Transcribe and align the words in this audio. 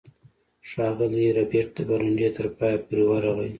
ښاغلی 0.69 1.27
ربیټ 1.37 1.67
د 1.77 1.79
برنډې 1.89 2.29
تر 2.37 2.45
پایه 2.57 2.77
پورې 2.85 3.03
ورغی 3.07 3.49